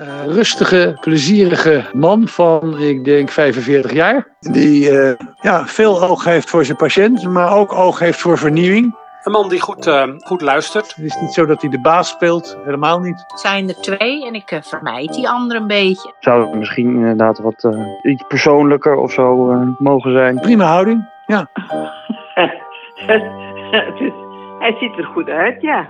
[0.00, 4.36] Uh, rustige, plezierige man van, ik denk, 45 jaar.
[4.40, 8.96] Die uh, ja, veel oog heeft voor zijn patiënt, maar ook oog heeft voor vernieuwing.
[9.22, 10.94] Een man die goed, uh, goed luistert.
[10.94, 13.24] Het is niet zo dat hij de baas speelt, helemaal niet.
[13.26, 16.14] Het zijn er twee en ik vermijd die andere een beetje.
[16.20, 17.68] Zou het misschien inderdaad wat
[18.02, 20.40] iets persoonlijker of zo mogen zijn?
[20.40, 21.48] Prima houding, ja.
[24.64, 25.88] hij ziet er goed uit, ja.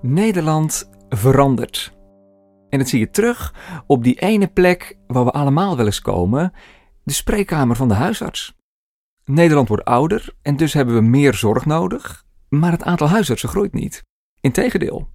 [0.00, 1.97] Nederland verandert.
[2.70, 3.54] En dat zie je terug
[3.86, 6.52] op die ene plek waar we allemaal wel eens komen,
[7.04, 8.56] de spreekkamer van de huisarts.
[9.24, 13.72] Nederland wordt ouder en dus hebben we meer zorg nodig, maar het aantal huisartsen groeit
[13.72, 14.04] niet.
[14.40, 15.08] Integendeel.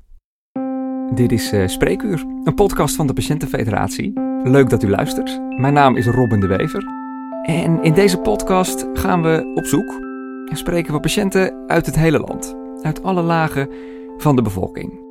[1.13, 4.13] Dit is uh, Spreekuur, een podcast van de Patiëntenfederatie.
[4.43, 5.41] Leuk dat u luistert.
[5.57, 6.85] Mijn naam is Robin de Wever.
[7.43, 9.91] En in deze podcast gaan we op zoek
[10.49, 13.70] en spreken we patiënten uit het hele land, uit alle lagen
[14.17, 15.02] van de bevolking.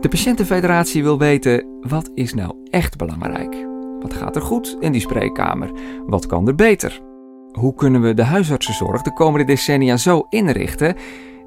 [0.00, 3.66] De Patiëntenfederatie wil weten wat is nou echt belangrijk?
[4.00, 5.70] Wat gaat er goed in die spreekkamer?
[6.06, 7.00] Wat kan er beter?
[7.52, 10.96] Hoe kunnen we de huisartsenzorg de komende decennia zo inrichten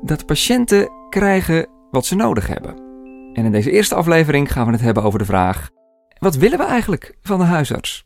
[0.02, 2.76] dat patiënten krijgen wat ze nodig hebben?
[3.34, 5.70] En in deze eerste aflevering gaan we het hebben over de vraag:
[6.20, 8.06] wat willen we eigenlijk van de huisarts?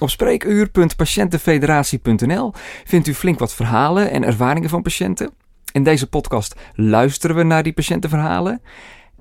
[0.00, 2.52] Op spreekuur.patiëntenfederatie.nl
[2.84, 5.30] vindt u flink wat verhalen en ervaringen van patiënten.
[5.72, 8.62] In deze podcast luisteren we naar die patiëntenverhalen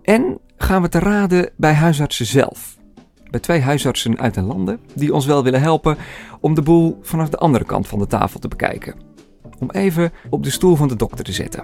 [0.04, 2.78] en gaan we te raden bij huisartsen zelf.
[3.30, 5.98] Bij twee huisartsen uit de landen die ons wel willen helpen
[6.40, 8.96] om de boel vanaf de andere kant van de tafel te bekijken.
[9.60, 11.64] Om even op de stoel van de dokter te zetten.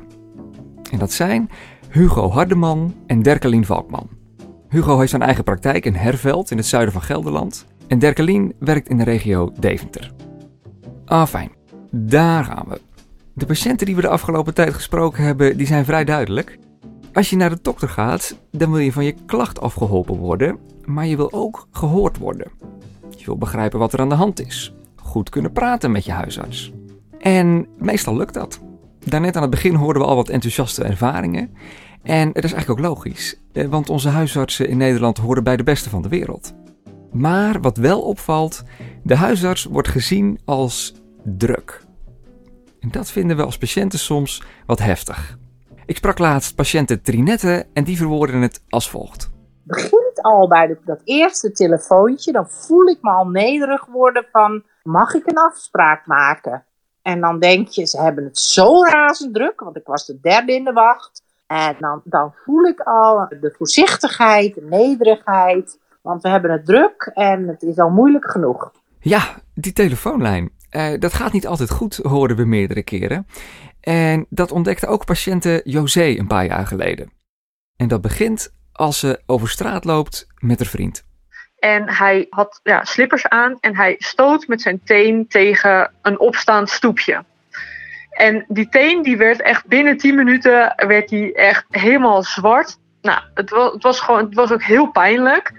[0.91, 1.49] En dat zijn
[1.89, 4.09] Hugo Hardeman en Derkelien Valkman.
[4.69, 7.65] Hugo heeft zijn eigen praktijk in Herveld in het zuiden van Gelderland.
[7.87, 10.11] En Derkelien werkt in de regio Deventer.
[11.05, 11.51] Ah, fijn.
[11.91, 12.81] Daar gaan we.
[13.33, 16.57] De patiënten die we de afgelopen tijd gesproken hebben, die zijn vrij duidelijk.
[17.15, 21.05] Als je naar de dokter gaat, dan wil je van je klacht afgeholpen worden, maar
[21.05, 22.51] je wil ook gehoord worden.
[23.17, 24.73] Je wil begrijpen wat er aan de hand is.
[24.95, 26.71] Goed kunnen praten met je huisarts.
[27.19, 28.59] En meestal lukt dat.
[28.99, 31.53] Daarnet aan het begin hoorden we al wat enthousiaste ervaringen.
[32.03, 35.63] En het is eigenlijk ook logisch, eh, want onze huisartsen in Nederland horen bij de
[35.63, 36.53] beste van de wereld.
[37.11, 38.63] Maar wat wel opvalt,
[39.03, 40.93] de huisarts wordt gezien als
[41.23, 41.83] druk.
[42.79, 45.37] En dat vinden we als patiënten soms wat heftig.
[45.87, 49.29] Ik sprak laatst patiënte Trinette en die verwoorden het als volgt.
[49.63, 55.13] Begint al bij dat eerste telefoontje, dan voel ik me al nederig worden van, mag
[55.13, 56.63] ik een afspraak maken?
[57.01, 60.53] En dan denk je, ze hebben het zo razend druk, want ik was de derde
[60.53, 61.23] in de wacht.
[61.47, 67.11] En dan, dan voel ik al de voorzichtigheid, de nederigheid, want we hebben het druk
[67.13, 68.71] en het is al moeilijk genoeg.
[68.99, 69.21] Ja,
[69.53, 70.51] die telefoonlijn.
[70.71, 73.27] Uh, dat gaat niet altijd goed, hoorden we meerdere keren.
[73.85, 77.11] En dat ontdekte ook patiënte José een paar jaar geleden.
[77.77, 81.03] En dat begint als ze over straat loopt met haar vriend.
[81.59, 86.69] En hij had ja, slippers aan en hij stoot met zijn teen tegen een opstaand
[86.69, 87.23] stoepje.
[88.09, 92.77] En die teen die werd echt binnen 10 minuten werd die echt helemaal zwart.
[93.01, 95.51] Nou, het was, het was, gewoon, het was ook heel pijnlijk.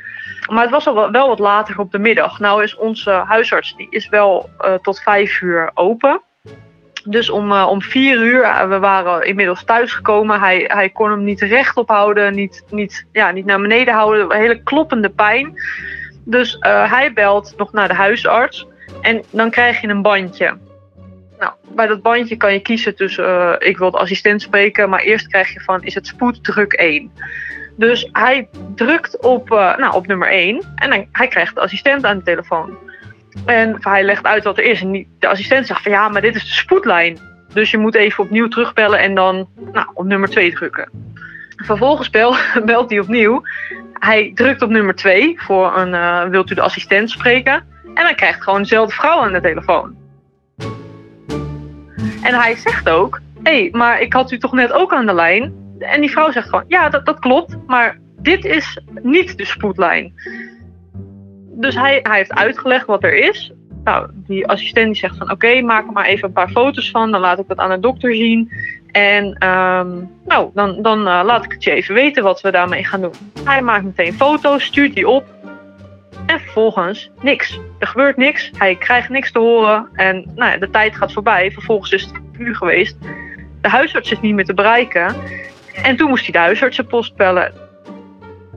[0.50, 2.38] Maar het was al wel wat later op de middag.
[2.38, 6.22] Nou is onze huisarts die is wel uh, tot vijf uur open.
[7.08, 10.40] Dus om, uh, om vier uur, uh, we waren inmiddels thuisgekomen.
[10.40, 14.32] Hij, hij kon hem niet rechtop houden, niet, niet, ja, niet naar beneden houden.
[14.32, 15.62] Hele kloppende pijn.
[16.24, 18.66] Dus uh, hij belt nog naar de huisarts.
[19.00, 20.56] En dan krijg je een bandje.
[21.38, 25.26] Nou, bij dat bandje kan je kiezen tussen ik wil de assistent spreken, maar eerst
[25.26, 27.12] krijg je van is het spoeddruk 1.
[27.76, 32.16] Dus hij drukt op, nou, op nummer 1 en dan, hij krijgt de assistent aan
[32.16, 32.78] de telefoon.
[33.44, 34.80] En hij legt uit wat er is.
[34.80, 37.18] En de assistent zegt van ja, maar dit is de spoedlijn.
[37.52, 40.90] Dus je moet even opnieuw terugbellen en dan nou, op nummer 2 drukken.
[41.56, 43.42] Vervolgens bel, belt hij opnieuw.
[43.92, 47.52] Hij drukt op nummer 2 voor een uh, wilt u de assistent spreken.
[47.94, 49.96] En hij krijgt gewoon dezelfde vrouw aan de telefoon.
[52.22, 55.14] En hij zegt ook, hé, hey, maar ik had u toch net ook aan de
[55.14, 55.54] lijn?
[55.78, 60.14] En die vrouw zegt gewoon, ja, dat, dat klopt, maar dit is niet de spoedlijn
[61.56, 63.52] dus hij, hij heeft uitgelegd wat er is.
[63.84, 67.10] Nou, die assistent die zegt van oké, maak er maar even een paar foto's van.
[67.10, 68.50] Dan laat ik dat aan de dokter zien.
[68.92, 72.84] En um, nou, dan, dan uh, laat ik het je even weten wat we daarmee
[72.84, 73.12] gaan doen.
[73.44, 75.24] Hij maakt meteen foto's, stuurt die op.
[76.26, 77.60] En vervolgens niks.
[77.78, 78.50] Er gebeurt niks.
[78.56, 79.88] Hij krijgt niks te horen.
[79.92, 81.50] En nou ja, de tijd gaat voorbij.
[81.52, 82.96] Vervolgens is het uur geweest.
[83.60, 85.14] De huisarts is niet meer te bereiken.
[85.82, 87.52] En toen moest hij de huisartsenpost bellen.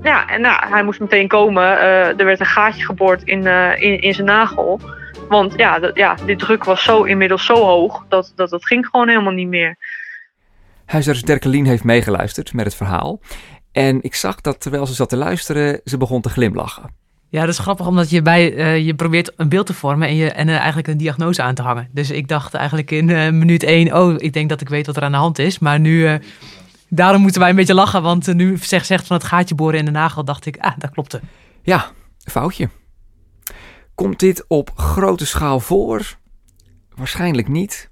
[0.10, 1.64] Ja, en nou, hij moest meteen komen.
[1.64, 4.80] Uh, er werd een gaatje geboord in, uh, in, in zijn nagel.
[5.28, 8.86] Want ja, dat, ja, die druk was zo inmiddels zo hoog dat, dat dat ging
[8.86, 9.78] gewoon helemaal niet meer.
[10.86, 13.20] Huisarts Derkelien heeft meegeluisterd met het verhaal.
[13.72, 16.84] En ik zag dat terwijl ze zat te luisteren, ze begon te glimlachen.
[17.30, 20.16] Ja, dat is grappig, omdat je bij eh, je probeert een beeld te vormen en,
[20.16, 21.90] je, en eigenlijk een diagnose aan te hangen.
[21.92, 24.98] Dus ik dacht eigenlijk in eh, minuut één, oh, ik denk dat ik weet wat
[24.98, 25.60] er aan de hand is.
[25.60, 26.16] Maar nu, eh,
[26.90, 29.80] daarom moeten wij een beetje lachen, want eh, nu zegt, zegt van het gaatje boren
[29.80, 31.22] in de nagel, dacht ik, ah, dat klopte.
[31.62, 32.70] Ja, foutje.
[33.96, 36.18] Komt dit op grote schaal voor?
[36.96, 37.90] Waarschijnlijk niet.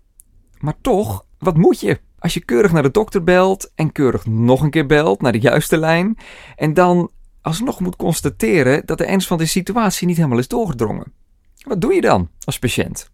[0.59, 1.99] Maar toch, wat moet je?
[2.19, 5.39] Als je keurig naar de dokter belt en keurig nog een keer belt naar de
[5.39, 6.17] juiste lijn
[6.55, 7.11] en dan
[7.41, 11.13] alsnog moet constateren dat de ernst van de situatie niet helemaal is doorgedrongen.
[11.67, 13.11] Wat doe je dan als patiënt?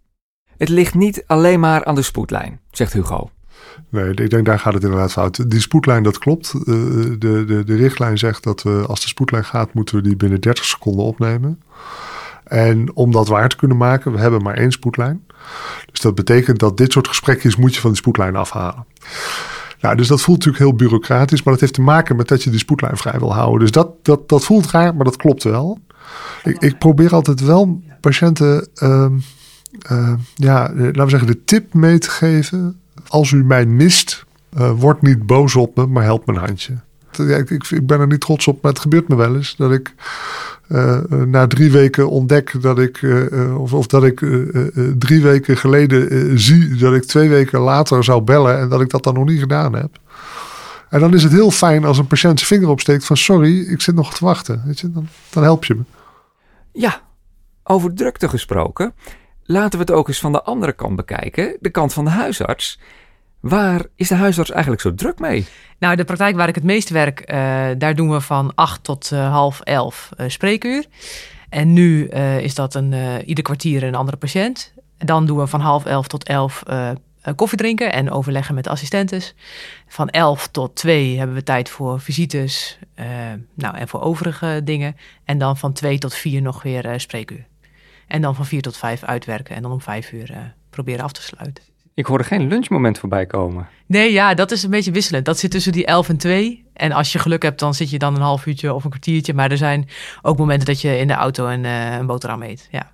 [0.58, 3.30] Het ligt niet alleen maar aan de spoedlijn, zegt Hugo.
[3.90, 5.50] Nee, ik denk daar gaat het inderdaad fout.
[5.50, 6.54] Die spoedlijn, dat klopt.
[6.54, 10.16] Eh, de, de, de richtlijn zegt dat we, als de spoedlijn gaat, moeten we die
[10.16, 11.62] binnen 30 seconden opnemen.
[12.44, 15.26] En om dat waar te kunnen maken, we hebben maar één spoedlijn.
[15.92, 18.86] Dus dat betekent dat dit soort gesprekjes moet je van die spoedlijn afhalen.
[19.80, 22.50] Nou, dus dat voelt natuurlijk heel bureaucratisch, maar dat heeft te maken met dat je
[22.50, 23.60] die spoedlijn vrij wil houden.
[23.60, 25.80] Dus dat, dat, dat voelt raar, maar dat klopt wel.
[26.44, 29.18] Ik, ik probeer altijd wel patiënten, ehm,
[29.80, 32.82] eh, ja, laten we zeggen, de tip mee te geven.
[33.08, 36.74] Als u mij mist, eh, word niet boos op me, maar help een handje.
[37.18, 39.94] Ik, ben er niet trots op, maar het gebeurt me wel eens dat ik
[40.68, 43.06] eh, eh, na drie weken ontdek dat ik,
[43.58, 44.26] of, of dat ik
[44.98, 49.04] drie weken geleden zie dat ik twee weken later zou bellen en dat ik dat
[49.04, 50.00] dan nog niet gedaan heb.
[50.90, 53.82] En dan is het heel fijn als een patiënt zijn vinger opsteekt van sorry, ik
[53.82, 54.62] zit nog te wachten.
[54.66, 55.82] Weet je, dan, dan help je me.
[56.72, 57.02] Ja,
[57.64, 58.94] over drukte gesproken.
[59.46, 62.80] Laten we het ook eens van de andere kant bekijken, de kant van de huisarts.
[63.40, 65.46] Waar is de huisarts eigenlijk zo druk mee?
[65.80, 69.12] Nou, de praktijk waar ik het meest werk, eh, daar doen we van 8 tot
[69.12, 70.86] eh, half 11 eh, spreekuur.
[71.50, 72.08] En nu
[72.40, 72.94] is dat een,
[73.26, 74.74] ieder kwartier een andere patiënt.
[75.06, 76.96] Dan doen we van half 11 tot 11 eh, eh,
[77.36, 79.36] koffie drinken en overleggen met assistentes.
[79.88, 82.80] Van 11 tot 2 hebben we tijd voor visites
[83.54, 84.96] nou, en voor overige dingen.
[85.24, 87.48] En dan van 2 tot 4 nog weer spreekuur.
[88.14, 90.38] En dan van 4 tot 5 uitwerken en dan om 5 uur eh,
[90.70, 91.64] proberen af te sluiten.
[91.94, 93.68] Ik hoorde geen lunchmoment voorbij komen.
[93.86, 95.26] Nee, ja, dat is een beetje wisselend.
[95.26, 96.66] Dat zit tussen die 11 en 2.
[96.74, 99.34] En als je geluk hebt, dan zit je dan een half uurtje of een kwartiertje.
[99.34, 99.90] Maar er zijn
[100.22, 102.68] ook momenten dat je in de auto een, eh, een boterham eet.
[102.72, 102.92] Ja.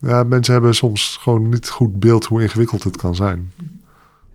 [0.00, 3.52] Ja, mensen hebben soms gewoon niet goed beeld hoe ingewikkeld het kan zijn.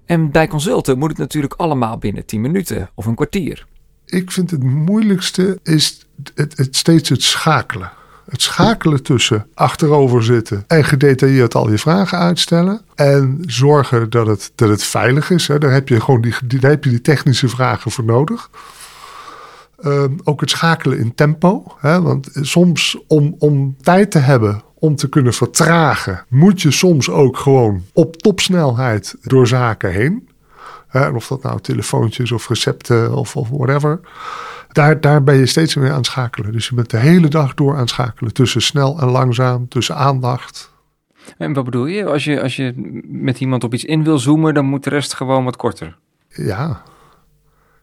[0.05, 3.65] En bij consulten moet het natuurlijk allemaal binnen 10 minuten of een kwartier.
[4.05, 7.91] Ik vind het moeilijkste is het, het steeds het schakelen.
[8.29, 12.81] Het schakelen tussen achterover zitten en gedetailleerd al je vragen uitstellen.
[12.95, 15.47] En zorgen dat het, dat het veilig is.
[15.47, 15.57] Hè.
[15.57, 18.49] Daar heb je gewoon die, daar heb je die technische vragen voor nodig.
[19.81, 21.63] Ehm, ook het schakelen in tempo.
[21.79, 27.09] Hè, want soms om, om tijd te hebben om te kunnen vertragen, moet je soms
[27.09, 30.29] ook gewoon op topsnelheid door zaken heen.
[30.91, 33.99] En of dat nou telefoontjes of recepten of, of whatever.
[34.71, 36.51] Daar, daar ben je steeds meer aan het schakelen.
[36.51, 38.33] Dus je bent de hele dag door aan het schakelen.
[38.33, 40.71] Tussen snel en langzaam, tussen aandacht.
[41.37, 42.05] En wat bedoel je?
[42.05, 42.73] Als je, als je
[43.05, 45.97] met iemand op iets in wil zoomen, dan moet de rest gewoon wat korter.
[46.27, 46.81] Ja,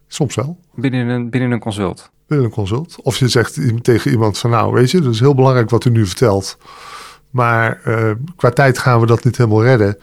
[0.06, 0.58] soms wel.
[0.74, 2.10] Binnen een, binnen een consult.
[2.26, 2.96] Binnen een consult.
[3.02, 5.90] Of je zegt tegen iemand van nou, weet je, dat is heel belangrijk wat u
[5.90, 6.58] nu vertelt.
[7.30, 9.98] Maar uh, qua tijd gaan we dat niet helemaal redden.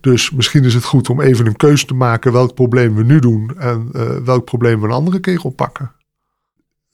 [0.00, 3.18] Dus misschien is het goed om even een keuze te maken welk probleem we nu
[3.18, 5.92] doen en uh, welk probleem we een andere keer oppakken.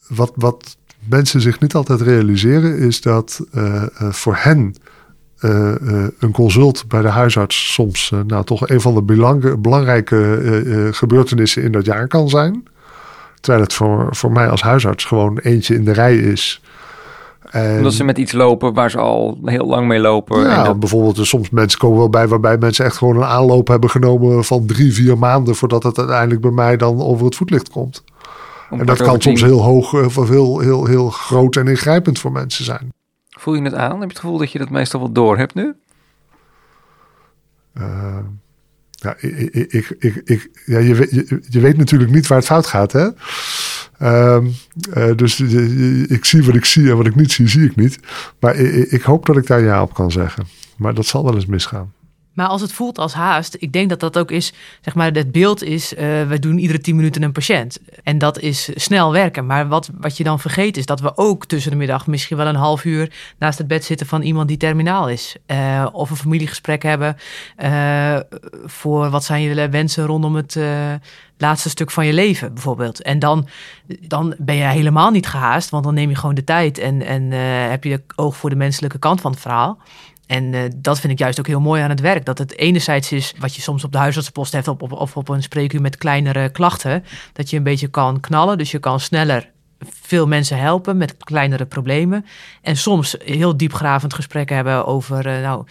[0.08, 0.76] Wat, wat
[1.08, 4.74] mensen zich niet altijd realiseren is dat uh, voor hen
[6.18, 11.72] een consult bij de huisarts soms nou, toch een van de belang, belangrijke gebeurtenissen in
[11.72, 12.64] dat jaar kan zijn.
[13.40, 16.62] Terwijl het voor, voor mij als huisarts gewoon eentje in de rij is.
[17.50, 20.40] En, Omdat ze met iets lopen waar ze al heel lang mee lopen.
[20.40, 20.80] Ja, en dat...
[20.80, 24.44] bijvoorbeeld er soms mensen komen wel bij waarbij mensen echt gewoon een aanloop hebben genomen
[24.44, 28.04] van drie, vier maanden voordat het uiteindelijk bij mij dan over het voetlicht komt.
[28.70, 32.32] Om en dat kan soms heel hoog of heel, heel, heel groot en ingrijpend voor
[32.32, 32.92] mensen zijn.
[33.28, 33.90] Voel je het aan?
[33.90, 35.74] Heb je het gevoel dat je dat meestal wel door hebt nu?
[37.78, 38.18] Uh,
[38.90, 42.66] ja, ik, ik, ik, ik, ja je, je, je weet natuurlijk niet waar het fout
[42.66, 43.08] gaat, hè?
[44.02, 44.52] Um,
[44.96, 45.40] uh, dus
[46.08, 47.98] ik zie wat ik zie en wat ik niet zie, zie ik niet.
[48.40, 50.46] Maar ik, ik, hoop dat ik daar ja op kan zeggen.
[50.76, 51.92] Maar dat zal wel eens misgaan.
[52.36, 55.32] Maar als het voelt als haast, ik denk dat dat ook is, zeg maar, het
[55.32, 57.78] beeld is, uh, we doen iedere tien minuten een patiënt.
[58.02, 59.46] En dat is snel werken.
[59.46, 62.46] Maar wat, wat je dan vergeet is dat we ook tussen de middag misschien wel
[62.46, 65.36] een half uur naast het bed zitten van iemand die terminaal is.
[65.46, 67.16] Uh, of een familiegesprek hebben
[67.58, 68.16] uh,
[68.64, 70.58] voor wat zijn je wensen rondom het
[71.38, 73.02] laatste stuk van je leven bijvoorbeeld.
[73.02, 73.48] En dan,
[74.00, 77.30] dan ben je helemaal niet gehaast, want dan neem je gewoon de tijd en, en
[77.70, 79.78] heb je oog voor de menselijke kant van het verhaal.
[80.26, 82.24] En eh, dat vind ik juist ook heel mooi aan het werk.
[82.24, 85.28] Dat het enerzijds is wat je soms op de huisartsenpost hebt op, op, of op
[85.28, 87.04] een spreekuur met kleinere klachten.
[87.32, 88.58] Dat je een beetje kan knallen.
[88.58, 92.24] Dus je kan sneller veel mensen helpen met kleinere problemen.
[92.62, 95.64] En soms heel diepgravend gesprekken hebben over, eh, nou,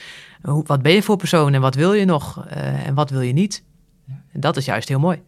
[0.66, 3.34] wat ben je voor persoon en wat wil je nog eh, en wat wil je
[3.34, 3.64] niet.
[4.08, 5.22] En dat is juist heel mooi.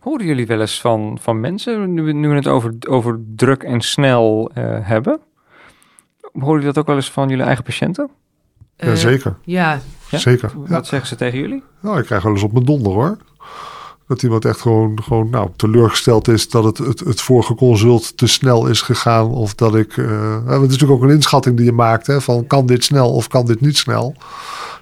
[0.00, 3.80] Horen jullie wel eens van, van mensen, nu, nu we het over, over druk en
[3.80, 4.50] snel
[4.82, 5.20] hebben?
[6.32, 8.10] Horen jullie dat ook wel eens van jullie eigen patiënten?
[8.76, 9.34] Eh, Jazeker.
[9.44, 10.18] Ja, Ja?
[10.18, 10.52] Zeker.
[10.56, 10.82] Wat Ja.
[10.82, 11.62] zeggen ze tegen jullie?
[11.80, 13.16] Nou, ik krijg wel eens op mijn donder hoor.
[14.08, 18.26] Dat iemand echt gewoon, gewoon nou, teleurgesteld is dat het, het, het vorige consult te
[18.26, 19.26] snel is gegaan.
[19.30, 19.96] Of dat ik.
[19.96, 22.06] eh, het is natuurlijk ook een inschatting die je maakt.
[22.06, 24.14] Hè, van kan dit snel of kan dit niet snel?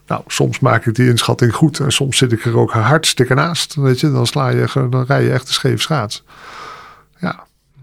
[0.07, 1.79] Nou, soms maak ik die inschatting goed.
[1.81, 3.75] En soms zit ik er ook hartstikke naast.
[3.75, 6.25] Weet je, dan, sla je, dan rij je echt een scheef schaats.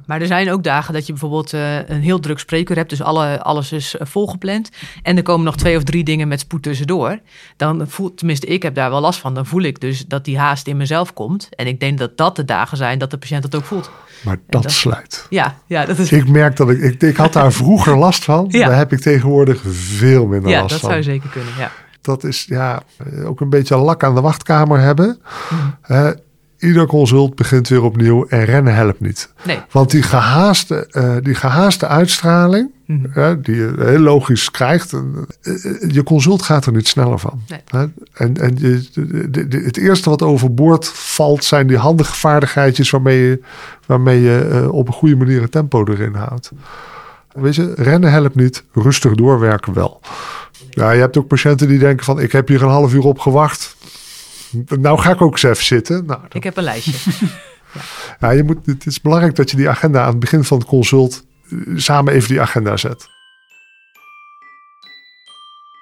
[0.10, 2.90] Ja, Maar er zijn ook dagen dat je bijvoorbeeld eh, een heel druk spreekuur hebt.
[2.90, 4.70] Dus alle, alles is eh, volgepland.
[5.04, 7.20] En er komen nog twee of drie dingen met spoed tussendoor.
[7.58, 9.34] Dan voel, tenminste, ik heb daar wel last van.
[9.34, 11.50] Dan voel ik dus dat die haast in mezelf komt.
[11.56, 13.92] En ik denk dat dat de dagen zijn dat de patiënt dat ook voelt.
[14.24, 15.26] maar dat, dat- slijt.
[15.30, 16.12] Ja, ja dat is.
[16.12, 17.02] Ik merk dat ik, ik.
[17.02, 18.46] Ik had daar vroeger last van.
[18.50, 18.68] Ja.
[18.68, 20.90] Daar heb ik tegenwoordig veel minder Ja, last dat van.
[20.90, 21.54] zou zeker kunnen.
[21.58, 21.72] Ja.
[22.02, 22.82] dat is ja,
[23.26, 25.20] ook een beetje lak aan de wachtkamer hebben.
[25.82, 26.12] Hè,
[26.60, 29.34] ieder consult begint weer opnieuw en rennen helpt niet.
[29.46, 29.60] Nee.
[29.72, 33.06] Want die gehaaste, eh, die gehaaste uitstraling, Mhm.
[33.12, 35.02] hè, die je heel logisch krijgt, eh,
[35.88, 37.42] je consult gaat er niet sneller van.
[37.48, 37.88] Nee.
[38.14, 42.90] En, en je, de- de- de- het eerste wat overboord valt, zijn die handige vaardigheidjes
[42.90, 43.42] waarmee je,
[43.86, 46.52] waarmee je eh, op een goede manier het tempo erin houdt.
[47.34, 50.00] Weet je, rennen helpt niet, rustig doorwerken wel.
[50.70, 53.20] Ja, je hebt ook patiënten die denken van ik heb hier een half uur op
[53.20, 53.76] gewacht.
[54.80, 56.06] Nou ga ik ook eens even zitten.
[56.06, 57.12] Nou, Ik heb een lijstje.
[58.20, 60.68] ja, je moet, het is belangrijk dat je die agenda aan het begin van het
[60.68, 63.08] consult eh, samen even die agenda zet.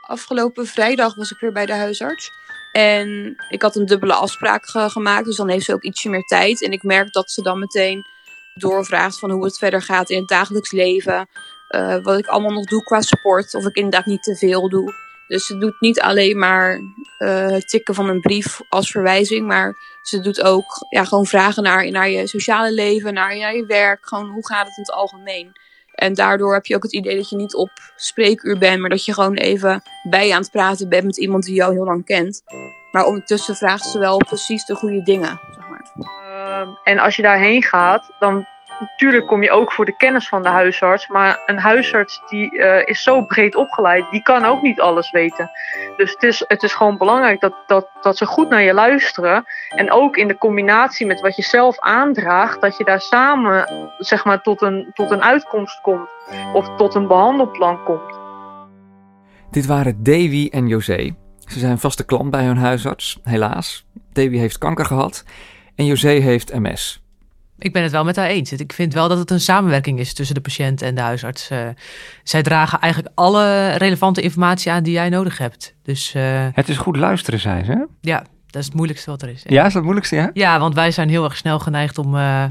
[0.08, 2.32] Afgelopen vrijdag was ik weer bij de huisarts.
[2.72, 5.26] En ik had een dubbele afspraak ge- gemaakt.
[5.26, 6.64] Dus dan heeft ze ook ietsje meer tijd.
[6.64, 8.04] En ik merk dat ze dan meteen
[8.56, 11.28] doorvraagt van hoe het verder gaat in het dagelijks leven.
[11.68, 13.54] eh, wat ik allemaal nog doe qua sport.
[13.56, 14.94] Of ik inderdaad niet te veel doe.
[15.28, 16.80] Dus ze doet niet alleen maar
[17.18, 19.48] eh, tikken van een brief als verwijzing.
[19.48, 23.66] Maar ze doet ook ja, gewoon vragen naar, naar je sociale leven, naar, naar je
[23.66, 24.08] werk.
[24.08, 25.52] Gewoon hoe gaat het in het algemeen.
[25.94, 29.06] En daardoor heb je ook het idee dat je niet op spreekuur bent, maar dat
[29.06, 32.06] je gewoon even bij je aan het praten bent met iemand die jou heel lang
[32.06, 32.44] kent.
[32.92, 35.40] Maar ondertussen vraagt ze wel precies de goede dingen.
[35.56, 35.92] Zeg maar.
[36.28, 38.48] Ehm, en als je daarheen gaat, dan
[38.80, 41.08] natuurlijk kom je ook voor de kennis van de huisarts.
[41.08, 45.52] Maar een huisarts die eh, is zo breed opgeleid, die kan ook niet alles weten.
[45.98, 49.46] Dus het is, het is gewoon belangrijk dat, dat, dat ze goed naar je luisteren.
[49.70, 54.26] En ook in de combinatie met wat je zelf aandraagt, dat je daar samen zeg
[54.26, 56.10] maar, tot, een, tot een uitkomst komt.
[56.54, 58.20] Of tot een behandelplan komt.
[59.52, 61.16] Dit waren Davy en José.
[61.40, 63.86] Ze zijn vaste klant bij hun huisarts, helaas.
[64.14, 65.24] Davy heeft kanker gehad
[65.76, 67.02] en José heeft MS.
[67.60, 68.52] Ik ben het wel met haar eens.
[68.52, 71.50] Ik vind wel dat het een samenwerking is tussen de patiënt en de huisarts.
[71.50, 71.60] Eh,
[72.24, 75.74] zij dragen eigenlijk alle relevante informatie aan die jij nodig hebt.
[75.84, 77.72] Dus eh, Het is goed luisteren, zei ze.
[77.72, 77.84] hè?
[78.02, 79.44] ja, dat is het moeilijkste wat er is.
[79.46, 80.30] Ja, is dat het moeilijkste, ja?
[80.34, 82.44] Ja, want wij zijn heel erg snel geneigd om eh,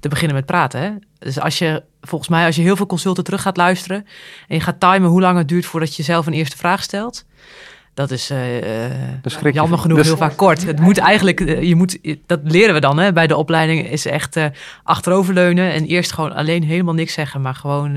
[0.00, 0.80] te beginnen met praten.
[0.80, 0.90] Hè?
[1.18, 4.06] Dus als je, volgens mij, als je heel veel consulten terug gaat luisteren
[4.48, 7.24] en je gaat timen hoe lang het duurt voordat je zelf een eerste vraag stelt.
[7.94, 8.92] Dat is, eh, eh,
[9.52, 10.66] jammer genoeg is- heel vaak kort.
[10.66, 14.06] Het moet eigenlijk, eh, je moet, dat leren we dan hè, bij de opleiding, is
[14.06, 14.36] echt
[14.82, 17.94] achteroverleunen en eerst gewoon alleen helemaal niks zeggen, maar gewoon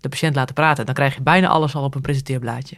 [0.00, 0.86] de patiënt laten praten.
[0.86, 2.76] Dan krijg je bijna alles al op een presenteerblaadje.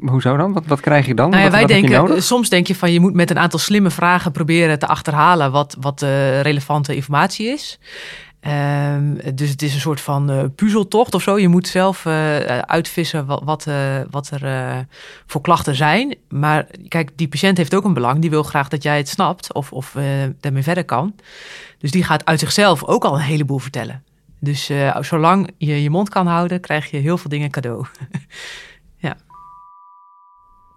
[0.00, 0.52] Hoezo dan?
[0.52, 1.30] Wat, wat krijg je dan?
[1.30, 3.58] Nou ja, wat, wij wat denken, soms denk je van je moet met een aantal
[3.58, 7.78] slimme vragen proberen te achterhalen wat, wat eh, relevante informatie is.
[8.42, 11.38] Ehm, dus het is een soort van eh, puzzeltocht of zo.
[11.38, 14.86] Je moet zelf eh, uitvissen wat, wat, eh, wat er
[15.26, 16.16] voor klachten zijn.
[16.28, 18.20] Maar kijk, die patiënt heeft ook een belang.
[18.20, 19.96] Die wil graag dat jij het snapt of, of
[20.40, 21.14] daarmee verder kan.
[21.78, 24.04] Dus die gaat uit zichzelf ook al een heleboel vertellen.
[24.40, 24.70] Dus
[25.00, 27.86] zolang je je mond kan houden, krijg je heel veel dingen cadeau.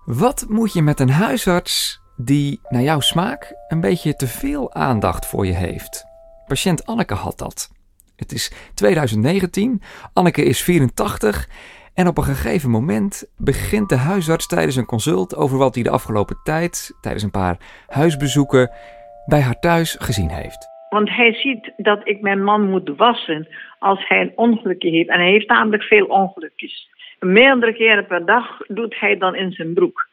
[0.06, 5.26] Wat moet je met een huisarts die, naar jouw smaak, een beetje te veel aandacht
[5.26, 6.06] voor je heeft?
[6.48, 7.70] Patiënt Anneke had dat.
[8.16, 9.82] Het is 2019,
[10.14, 11.48] Anneke is 84
[11.94, 15.90] en op een gegeven moment begint de huisarts tijdens een consult over wat hij de
[15.90, 18.72] afgelopen tijd, tijdens een paar huisbezoeken,
[19.26, 20.68] bij haar thuis gezien heeft.
[20.90, 23.48] Want hij ziet dat ik mijn man moet wassen
[23.80, 25.10] als hij een ongelukje heeft.
[25.10, 26.90] En hij heeft namelijk veel ongelukjes.
[27.20, 30.08] Meerdere keren per dag doet hij dan in zijn broek.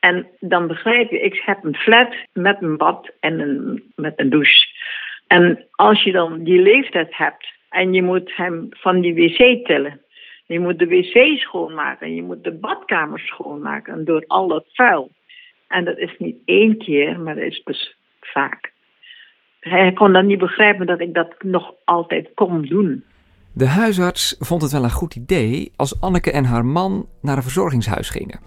[0.00, 4.30] En dan begrijp je, ik heb een flat met een bad en een, met een
[4.30, 4.69] douche.
[5.36, 10.00] En als je dan die leeftijd hebt en je moet hem van die wc tillen.
[10.46, 12.14] Je moet de wc schoonmaken.
[12.14, 15.10] Je moet de badkamer schoonmaken door al dat vuil.
[15.68, 18.72] En dat is niet één keer, maar dat is dus vaak.
[19.60, 23.04] Hij kon dan niet begrijpen dat ik dat nog altijd kon doen.
[23.54, 27.42] De huisarts vond het wel een goed idee als Anneke en haar man naar een
[27.42, 28.40] verzorgingshuis gingen.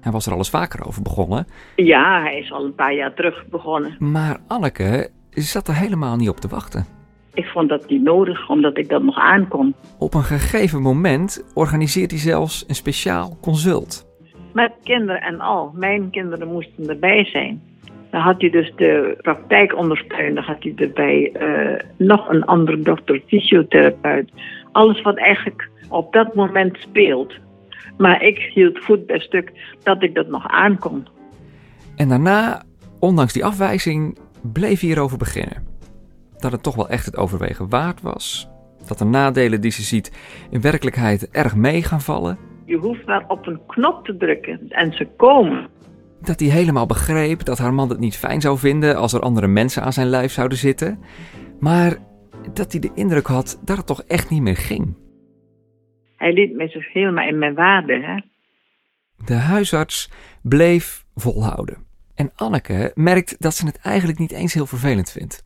[0.00, 1.46] Hij was er al eens vaker over begonnen,
[1.76, 3.96] Ja, hij is al een paar jaar terug begonnen.
[3.98, 5.10] maar Anneke
[5.42, 6.86] zat er helemaal niet op te wachten.
[7.34, 9.74] Ik vond dat niet nodig, omdat ik dat nog aankon.
[9.98, 14.08] Op een gegeven moment organiseert hij zelfs een speciaal consult.
[14.52, 15.72] Met kinderen en al.
[15.74, 17.62] Mijn kinderen moesten erbij zijn.
[18.10, 24.30] Dan had hij dus de praktijkondersteuner, had hij erbij eh, nog een andere dokter, fysiotherapeut.
[24.72, 27.34] Alles wat eigenlijk op dat moment speelt.
[27.96, 31.06] Maar ik hield voet bij stuk dat ik dat nog aankon.
[31.96, 32.62] En daarna,
[32.98, 35.66] ondanks die afwijzing, bleef hierover beginnen.
[36.38, 38.48] Dat het toch wel echt het overwegen waard was.
[38.86, 40.12] Dat de nadelen die ze ziet
[40.50, 42.38] in werkelijkheid erg mee gaan vallen.
[42.64, 45.68] Je hoeft maar op een knop te drukken en ze komen.
[46.22, 49.46] Dat hij helemaal begreep dat haar man het niet fijn zou vinden als er andere
[49.46, 50.98] mensen aan zijn lijf zouden zitten.
[51.60, 51.96] Maar
[52.52, 54.96] dat hij de indruk had dat het toch echt niet meer ging.
[56.16, 58.00] Hij liet mij zich helemaal in mijn waarde.
[58.00, 58.20] Hè?
[59.24, 60.10] De huisarts
[60.42, 61.89] bleef volhouden.
[62.20, 65.44] En Anneke merkt dat ze het eigenlijk niet eens heel vervelend vindt.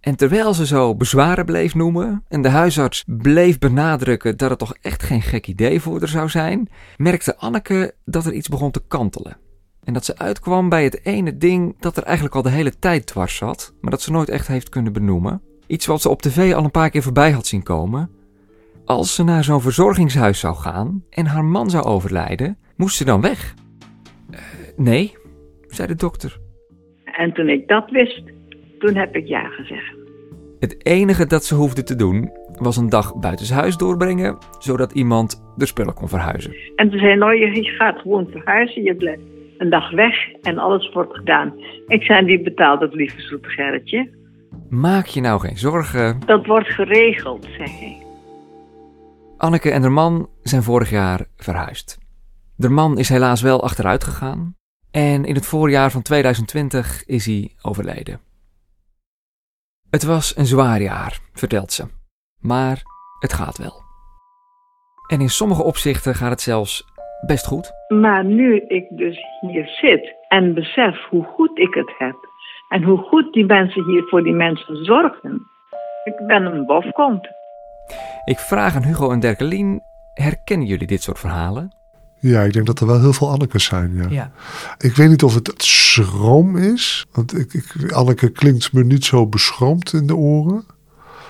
[0.00, 4.76] En terwijl ze zo bezwaren bleef noemen en de huisarts bleef benadrukken dat het toch
[4.80, 8.82] echt geen gek idee voor haar zou zijn, merkte Anneke dat er iets begon te
[8.88, 9.36] kantelen.
[9.84, 13.06] En dat ze uitkwam bij het ene ding dat er eigenlijk al de hele tijd
[13.06, 15.42] dwars zat, maar dat ze nooit echt heeft kunnen benoemen.
[15.66, 18.10] Iets wat ze op tv al een paar keer voorbij had zien komen.
[18.84, 23.20] Als ze naar zo'n verzorgingshuis zou gaan en haar man zou overlijden, moest ze dan
[23.20, 23.54] weg?
[24.30, 24.40] Eh,
[24.76, 25.16] nee,
[25.68, 26.38] zei de dokter.
[27.04, 28.22] En toen ik dat wist,
[28.78, 29.94] toen heb ik ja gezegd.
[30.58, 35.66] Het enige dat ze hoefde te doen was een dag buitenshuis doorbrengen, zodat iemand de
[35.66, 36.54] spullen kon verhuizen.
[36.76, 39.22] En toen zei hij, nou, je je gaat gewoon verhuizen, je blijft
[39.58, 41.52] een dag weg en alles wordt gedaan.
[41.86, 44.10] Ik zei, wie betaalt dat lieve zoete Gerritje?
[44.68, 46.20] Maak je nou geen zorgen.
[46.26, 47.96] Dat wordt geregeld, zei hij.
[49.36, 51.98] Anneke en haar man zijn vorig jaar verhuisd.
[52.56, 54.56] De man is helaas wel achteruit gegaan
[54.96, 58.20] en in het voorjaar van 2020 is hij overleden.
[59.90, 61.84] Het was een zwaar jaar, vertelt ze,
[62.40, 62.82] maar
[63.18, 63.82] het gaat wel.
[65.06, 66.84] En in sommige opzichten gaat het zelfs
[67.26, 67.72] best goed.
[67.88, 72.16] Maar nu ik dus hier zit en besef hoe goed ik het heb
[72.68, 75.46] en hoe goed die mensen hier voor die mensen zorgen,
[76.04, 77.28] ik ben een bofkont.
[78.24, 79.82] Ik vraag aan Hugo en Derkelien,
[80.14, 81.75] herkennen jullie dit soort verhalen?
[82.28, 83.94] Ja, ik denk dat er wel heel veel Annekes zijn.
[83.94, 84.06] Ja.
[84.10, 84.32] Ja.
[84.78, 87.06] Ik weet niet of het schroom is.
[87.12, 90.64] Want ik, ik, Anneke klinkt me niet zo beschroomd in de oren.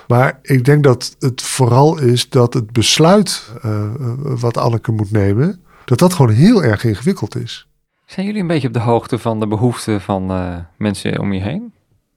[0.08, 5.60] Maar ik denk dat het vooral is dat het besluit eh, wat Anneke moet nemen,
[5.84, 7.66] dat dat gewoon heel erg ingewikkeld is.
[8.06, 11.40] Zijn jullie een beetje op de hoogte van de behoeften van eh, mensen om je
[11.40, 11.72] heen?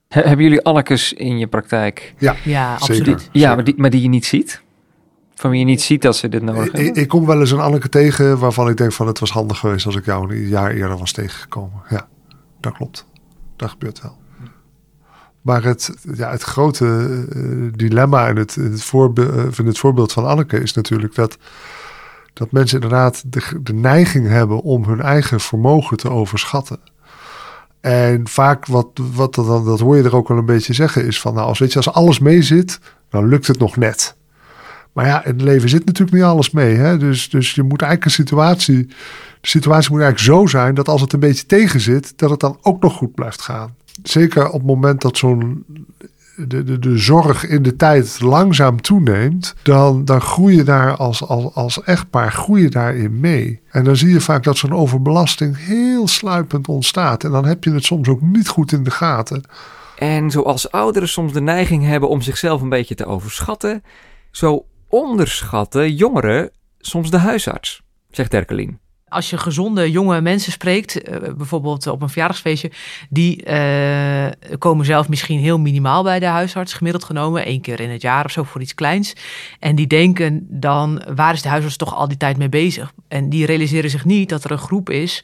[0.07, 2.13] He- hebben jullie Annekes in je praktijk?
[2.17, 2.95] Ja, Ja, zeker.
[2.97, 3.29] absoluut.
[3.31, 4.61] Ja, maar die, maar die je niet ziet?
[5.39, 6.89] Van wie je niet ziet dat ze dit nodig Ik, hebben?
[6.89, 9.57] ik, ik kom wel eens een Anneke tegen waarvan ik denk van het was handig
[9.57, 11.81] geweest als ik jou een jaar eerder was tegengekomen.
[11.89, 12.07] Ja,
[12.59, 13.05] dat klopt.
[13.55, 14.17] Dat gebeurt wel.
[15.41, 16.85] Maar het, ja, het grote
[17.29, 17.41] eh,
[17.75, 21.37] dilemma en het, het, voorbe- eh, het voorbeeld van Anneke is natuurlijk dat,
[22.33, 26.79] dat mensen inderdaad de, de neiging hebben om hun eigen vermogen te overschatten.
[27.81, 31.21] En vaak, wat, wat dan, dat hoor je er ook wel een beetje zeggen, is
[31.21, 34.17] van nou, als, weet je, als alles mee zit, dan lukt het nog net.
[34.99, 36.75] Maar ja, in het leven zit natuurlijk niet alles mee.
[36.75, 36.97] Hè?
[36.97, 38.85] Dus, dus je moet eigenlijk een situatie.
[39.41, 42.39] De situatie moet eigenlijk zo zijn dat als het een beetje tegen zit, dat het
[42.39, 43.75] dan ook nog goed blijft gaan.
[44.03, 45.65] Zeker op het moment dat zo'n.
[46.35, 51.23] De, de, de zorg in de tijd langzaam toeneemt, dan, dan groei je daar als,
[51.23, 53.61] als, als echtpaar groei je daarin mee.
[53.71, 57.23] En dan zie je vaak dat zo'n overbelasting heel sluipend ontstaat.
[57.23, 59.43] En dan heb je het soms ook niet goed in de gaten.
[59.97, 63.83] En zoals ouderen soms de neiging hebben om zichzelf een beetje te overschatten,
[64.31, 68.79] zo onderschatten jongeren soms de huisarts, zegt Derkelien.
[69.09, 72.71] Als je gezonde jonge mensen spreekt, eh, bijvoorbeeld op een verjaardagsfeestje,
[73.09, 77.89] die eh, komen zelf misschien heel minimaal bij de huisarts, gemiddeld genomen, één keer in
[77.89, 79.13] het jaar of zo voor iets kleins.
[79.59, 82.93] En die denken dan, waar is de huisarts toch al die tijd mee bezig?
[83.07, 85.23] En die realiseren zich niet dat er een groep is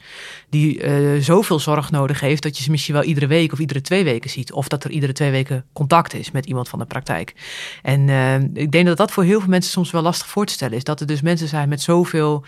[0.49, 3.81] die eh, zoveel zorg nodig heeft, dat je ze misschien wel iedere week of iedere
[3.81, 4.51] twee weken ziet.
[4.51, 7.33] Of dat er iedere twee weken contact is met iemand van de praktijk.
[7.81, 8.09] En
[8.53, 10.83] ik denk dat dat voor heel veel mensen soms wel lastig voor te stellen is.
[10.83, 12.43] Dat er dus mensen zijn met zoveel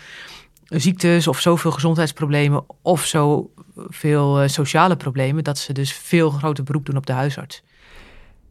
[0.68, 6.86] ziektes of zoveel gezondheidsproblemen of zoveel uh, sociale problemen, dat ze dus veel groter beroep
[6.86, 7.62] doen op de huisarts.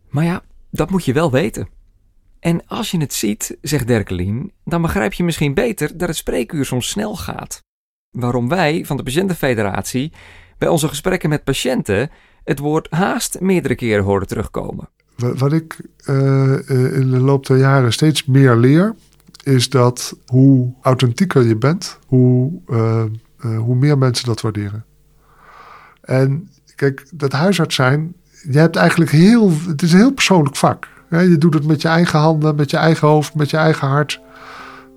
[0.10, 1.68] Maar ja, dat moet je wel weten.
[2.40, 6.66] En als je het ziet, zegt Derkelien, dan begrijp je misschien beter dat het spreekuur
[6.66, 7.64] soms snel gaat.
[8.12, 10.12] Waarom wij van de Patiëntenfederatie
[10.58, 12.10] bij onze gesprekken met patiënten
[12.44, 14.90] het woord haast meerdere keren horen terugkomen.
[15.16, 18.96] Wat ik uh, in de loop der jaren steeds meer leer,
[19.48, 23.04] is dat hoe authentieker je bent, hoe, uh,
[23.58, 24.86] hoe meer mensen dat waarderen.
[26.02, 28.14] En kijk, dat huisarts zijn,
[28.50, 30.88] je hebt eigenlijk heel, het is een heel persoonlijk vak.
[31.10, 34.22] Je doet het met je eigen handen, met je eigen hoofd, met je eigen hart,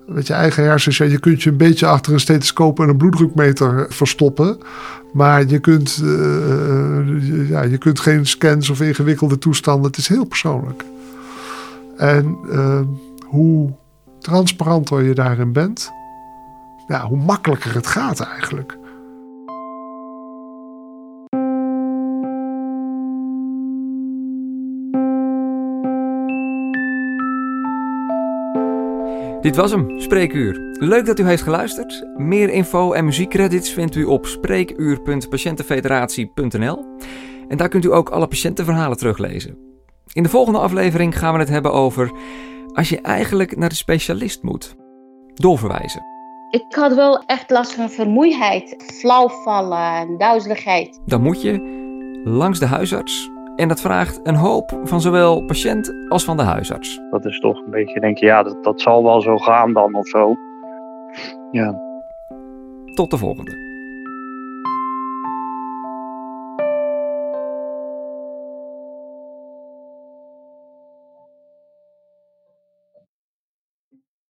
[0.07, 0.97] met je eigen hersens.
[0.97, 4.57] Je kunt je een beetje achter een stethoscoop en een bloeddrukmeter verstoppen.
[5.13, 9.85] Maar je kunt, uh, ja, je kunt geen scans of ingewikkelde toestanden.
[9.85, 10.83] Het is heel persoonlijk.
[11.97, 12.37] En
[13.25, 13.79] hoe
[14.21, 15.91] transparanter je daarin bent,
[16.87, 18.79] ja, hoe makkelijker het gaat eigenlijk.
[29.41, 30.75] Dit was hem, Spreekuur.
[30.79, 32.07] Leuk dat u heeft geluisterd.
[32.17, 36.85] Meer info en muziekcredits vindt u op spreekuur.patiëntenfederatie.nl.
[37.47, 39.57] En daar kunt u ook alle patiëntenverhalen teruglezen.
[40.13, 42.11] In de volgende aflevering gaan we het hebben over
[42.73, 44.75] als je eigenlijk naar de specialist moet.
[45.33, 46.01] Doorverwijzen.
[46.49, 50.99] Ik had wel echt last van vermoeidheid, flauwvallen en duizeligheid.
[51.05, 51.79] Dan moet je
[52.23, 57.01] langs de huisarts en dat vraagt een hoop van zowel patiënt als van de huisarts.
[57.09, 60.07] Dat is toch een beetje denken, ja, dat, dat zal wel zo gaan dan of
[60.07, 60.35] zo.
[61.51, 61.79] Ja.
[62.93, 63.70] Tot de volgende.